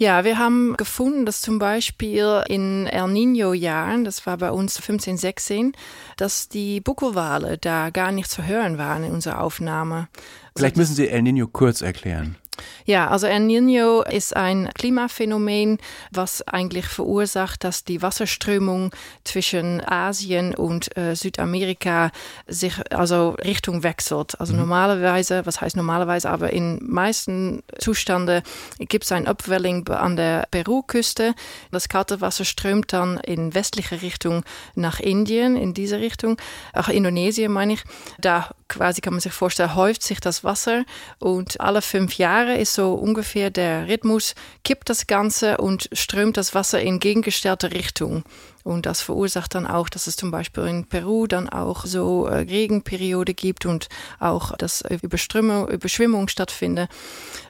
[0.00, 5.18] Ja, wir haben gefunden, dass zum Beispiel in El Nino-Jahren, das war bei uns 15,
[5.18, 5.72] 16,
[6.16, 10.08] dass die Buckelwale da gar nicht zu hören waren in unserer Aufnahme.
[10.56, 12.36] Vielleicht müssen Sie El Nino kurz erklären.
[12.84, 15.78] Ja, also El Niño ist ein Klimaphänomen,
[16.10, 18.90] was eigentlich verursacht, dass die Wasserströmung
[19.24, 22.10] zwischen Asien und äh, Südamerika
[22.46, 24.40] sich also Richtung wechselt.
[24.40, 24.60] Also mhm.
[24.60, 28.42] normalerweise, was heißt normalerweise, aber in meisten Zustände
[28.78, 31.34] gibt es ein Upwelling an der Peru-Küste.
[31.70, 34.42] Das kalte Wasser strömt dann in westliche Richtung
[34.74, 36.36] nach Indien, in diese Richtung,
[36.72, 37.84] auch Indonesien meine ich.
[38.18, 40.84] Da quasi kann man sich vorstellen, häuft sich das Wasser
[41.18, 46.54] und alle fünf Jahre ist so ungefähr der Rhythmus, kippt das Ganze und strömt das
[46.54, 48.24] Wasser in gegengestellte Richtung.
[48.62, 52.40] Und das verursacht dann auch, dass es zum Beispiel in Peru dann auch so äh,
[52.40, 56.90] Regenperiode gibt und auch, dass Überströmung, Überschwemmung stattfindet.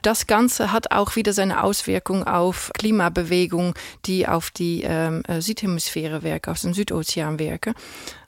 [0.01, 3.73] Das Ganze hat auch wieder seine Auswirkung auf Klimabewegung,
[4.05, 7.73] die auf die ähm, äh, Südhemisphäre wirken, auf den Südozean wirken.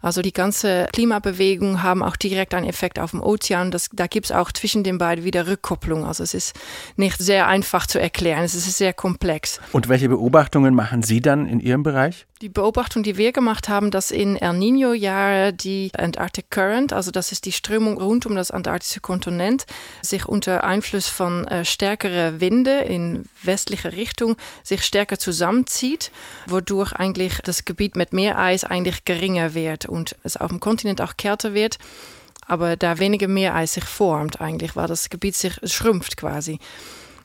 [0.03, 3.71] Also die ganze Klimabewegung haben auch direkt einen Effekt auf den Ozean.
[3.71, 6.05] Das, da gibt es auch zwischen den beiden wieder Rückkopplung.
[6.05, 6.59] Also es ist
[6.97, 8.43] nicht sehr einfach zu erklären.
[8.43, 9.61] Es ist sehr komplex.
[9.71, 12.25] Und welche Beobachtungen machen Sie dann in Ihrem Bereich?
[12.41, 17.31] Die Beobachtung, die wir gemacht haben, dass in El Nino-Jahre die Antarctic Current, also das
[17.31, 19.67] ist die Strömung rund um das antarktische Kontinent,
[20.01, 26.09] sich unter Einfluss von äh, stärkeren Winde in westliche Richtung sich stärker zusammenzieht,
[26.47, 31.15] wodurch eigentlich das Gebiet mit Meereis eigentlich geringer wird und es auf dem Kontinent auch
[31.15, 31.77] kälter wird.
[32.47, 36.57] Aber da weniger Meereis sich formt eigentlich, weil das Gebiet sich schrumpft quasi.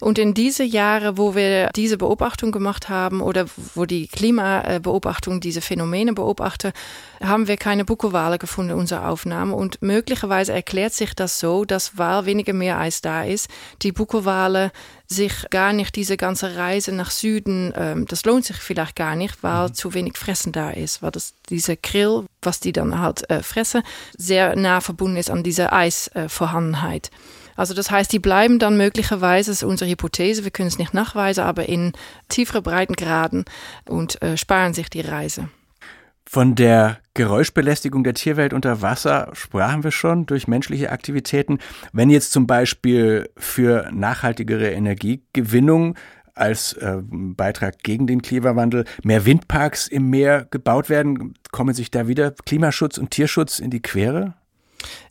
[0.00, 5.60] Und in diese Jahre, wo wir diese Beobachtung gemacht haben oder wo die Klimabeobachtung diese
[5.60, 6.72] Phänomene beobachte,
[7.22, 9.54] haben wir keine Buckelwale gefunden in unserer Aufnahme.
[9.54, 13.48] Und möglicherweise erklärt sich das so, dass weil weniger Meereis da ist,
[13.82, 14.70] die Buckelwale
[15.08, 19.42] sich gar nicht diese ganze Reise nach Süden, ähm, das lohnt sich vielleicht gar nicht,
[19.42, 19.74] weil mhm.
[19.74, 23.82] zu wenig Fressen da ist, weil das diese Krill, was die dann halt äh, fressen,
[24.16, 27.06] sehr nah verbunden ist an dieser Eisvorhandenheit.
[27.08, 30.78] Äh, also das heißt, die bleiben dann möglicherweise, das ist unsere Hypothese, wir können es
[30.78, 31.92] nicht nachweisen, aber in
[32.28, 33.44] tiefere Breitengraden
[33.88, 35.48] und äh, sparen sich die Reise.
[36.24, 41.58] Von der Geräuschbelästigung der Tierwelt unter Wasser sprachen wir schon durch menschliche Aktivitäten.
[41.92, 45.96] Wenn jetzt zum Beispiel für nachhaltigere Energiegewinnung
[46.34, 52.06] als äh, Beitrag gegen den Klimawandel mehr Windparks im Meer gebaut werden, kommen sich da
[52.06, 54.34] wieder Klimaschutz und Tierschutz in die Quere?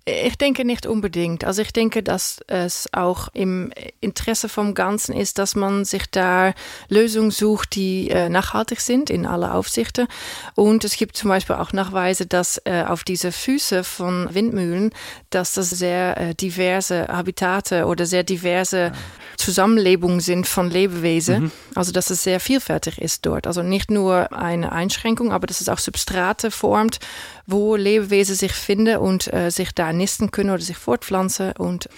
[0.10, 1.43] Ich denke nicht unbedingt.
[1.43, 6.54] Also ich denke, dass es auch im Interesse vom Ganzen ist, dass man sich da
[6.88, 10.08] Lösungen sucht, die äh, nachhaltig sind in aller Aufsichten.
[10.56, 14.91] Und es gibt zum Beispiel auch Nachweise, dass äh, auf diese Füße von Windmühlen,
[15.30, 18.93] dass das sehr äh, diverse Habitate oder sehr diverse
[19.36, 21.43] Zusammenlebungen sind von Lebewesen.
[21.43, 21.52] Mhm.
[21.76, 23.46] Also dass es sehr vielfältig ist dort.
[23.46, 27.00] Also nicht nur eine Einschränkung, aber dass es auch Substrate formt,
[27.46, 31.53] wo Lebewesen sich finden und äh, sich da nisten können oder sich fortpflanzen.
[31.53, 31.89] Und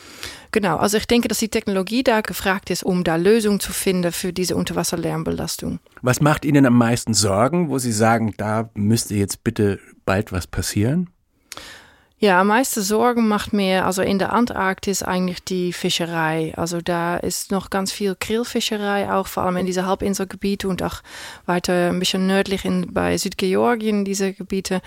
[0.52, 4.12] genau, also ich denke, dass die Technologie da gefragt ist, um da Lösungen zu finden
[4.12, 5.80] für diese Unterwasserlärmbelastung.
[6.02, 10.48] Was macht Ihnen am meisten Sorgen, wo Sie sagen, da müsste jetzt bitte bald was
[10.48, 11.10] passieren?
[12.22, 16.54] Ja, am meisten Sorgen macht mir also in der Antarktis eigentlich die Fischerei.
[16.58, 21.02] Also da ist noch ganz viel Krillfischerei, auch vor allem in diese Halbinselgebiete und auch
[21.46, 24.82] weiter ein bisschen nördlich in, bei Südgeorgien, diese Gebiete.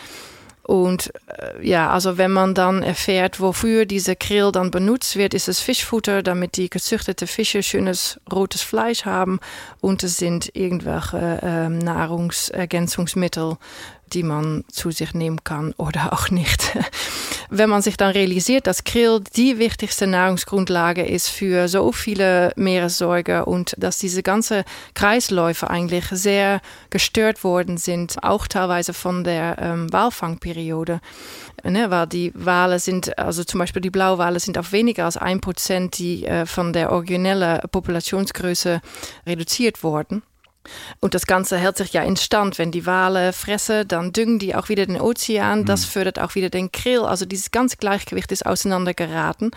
[0.62, 5.48] Und äh, ja, also wenn man dann erfährt, wofür diese Krill dann benutzt wird, ist
[5.48, 9.40] es Fischfutter, damit die gezüchtete Fische schönes rotes Fleisch haben.
[9.80, 13.56] Und es sind irgendwelche äh, Nahrungsergänzungsmittel
[14.12, 16.76] die man zu sich nehmen kann oder auch nicht.
[17.50, 23.46] Wenn man sich dann realisiert, dass Krill die wichtigste Nahrungsgrundlage ist für so viele Meeressäuger
[23.46, 29.92] und dass diese ganze Kreisläufe eigentlich sehr gestört worden sind, auch teilweise von der ähm,
[29.92, 31.00] Walfangperiode.
[31.64, 35.40] Ne, weil die Wale sind, also zum Beispiel die Blauwale sind auf weniger als ein
[35.40, 38.80] Prozent die äh, von der originellen Populationsgröße
[39.26, 40.22] reduziert worden.
[41.00, 42.58] Und das Ganze hält sich ja in Stand.
[42.58, 45.64] Wenn die Wale fressen, dann düngen die auch wieder den Ozean.
[45.64, 45.90] Das mhm.
[45.90, 47.00] fördert auch wieder den Krill.
[47.00, 49.50] Also dieses ganze Gleichgewicht ist auseinandergeraten.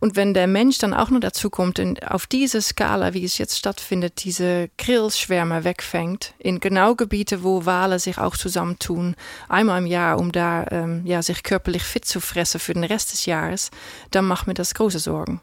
[0.00, 1.78] Und wenn der Mensch dann auch noch dazu kommt,
[2.10, 7.98] auf diese Skala, wie es jetzt stattfindet, diese Krillschwärme wegfängt, in genau Gebiete, wo Wale
[7.98, 9.14] sich auch zusammentun,
[9.50, 13.12] einmal im Jahr, um da ähm, ja, sich körperlich fit zu fressen für den Rest
[13.12, 13.70] des Jahres,
[14.10, 15.42] dann macht mir das große Sorgen.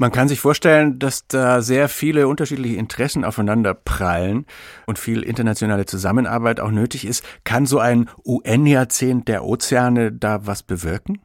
[0.00, 4.46] Man kann sich vorstellen, dass da sehr viele unterschiedliche Interessen aufeinander prallen
[4.86, 7.24] und viel internationale Zusammenarbeit auch nötig ist.
[7.42, 11.20] Kann so ein UN-Jahrzehnt der Ozeane da was bewirken?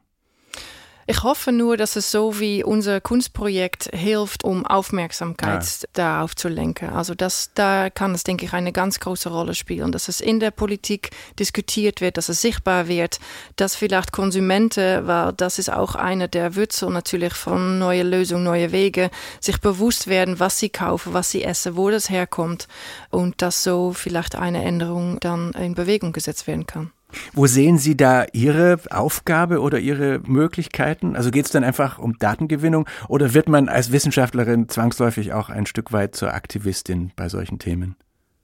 [1.06, 5.88] Ich hoffe nur, dass es so wie unser Kunstprojekt hilft, um Aufmerksamkeit ja.
[5.92, 6.90] darauf zu lenken.
[6.90, 10.40] Also das, da kann es, denke ich, eine ganz große Rolle spielen, dass es in
[10.40, 13.18] der Politik diskutiert wird, dass es sichtbar wird,
[13.56, 18.72] dass vielleicht Konsumenten, weil das ist auch eine der Wurzel natürlich von neue Lösungen, neue
[18.72, 22.66] Wege, sich bewusst werden, was sie kaufen, was sie essen, wo das herkommt
[23.10, 26.92] und dass so vielleicht eine Änderung dann in Bewegung gesetzt werden kann.
[27.32, 31.16] Wo sehen Sie da Ihre Aufgabe oder Ihre Möglichkeiten?
[31.16, 35.66] Also geht es dann einfach um Datengewinnung oder wird man als Wissenschaftlerin zwangsläufig auch ein
[35.66, 37.96] Stück weit zur Aktivistin bei solchen Themen?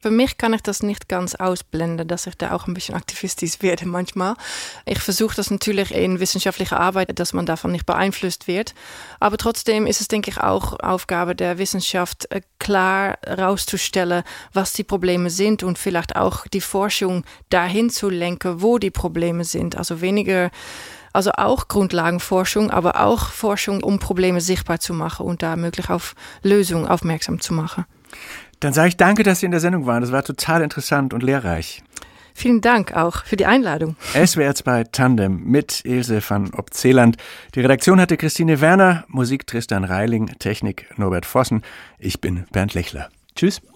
[0.03, 3.61] Für mich kann ich das nicht ganz ausblenden, dass ich da auch ein bisschen aktivistisch
[3.61, 4.35] werde manchmal.
[4.87, 8.75] Ich versuche das natürlich in wissenschaftlicher Arbeit, dass man davon nicht beeinflusst wird.
[9.19, 14.23] Aber trotzdem ist es, denke ich, auch Aufgabe der Wissenschaft, äh, klar herauszustellen,
[14.55, 19.45] was die Probleme sind und vielleicht auch die Forschung dahin zu lenken, wo die Probleme
[19.45, 19.77] sind.
[19.77, 20.51] Also weniger
[21.13, 26.15] also auch Grundlagenforschung, aber auch Forschung, um Probleme sichtbar zu machen und da möglich auf
[26.43, 27.85] Lösungen aufmerksam zu machen.
[28.61, 30.03] Dann sage ich danke, dass Sie in der Sendung waren.
[30.03, 31.83] Das war total interessant und lehrreich.
[32.35, 33.97] Vielen Dank auch für die Einladung.
[34.15, 37.17] SWR 2 Tandem mit Ilse van Opzeland.
[37.55, 41.63] Die Redaktion hatte Christine Werner, Musik Tristan Reiling, Technik Norbert Vossen.
[41.99, 43.11] Ich bin Bernd Lechler.
[43.35, 43.61] Tschüss.